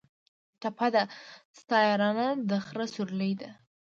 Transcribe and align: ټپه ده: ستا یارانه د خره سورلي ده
ټپه 0.61 0.87
ده: 0.95 1.03
ستا 1.59 1.77
یارانه 1.87 2.27
د 2.49 2.51
خره 2.65 2.85
سورلي 2.93 3.33
ده 3.41 3.49